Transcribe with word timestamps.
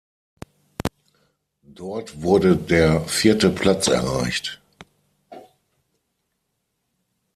Dort 1.61 2.23
wurde 2.23 2.57
der 2.57 3.01
vierte 3.05 3.51
Platz 3.51 3.87
erreicht. 3.87 4.59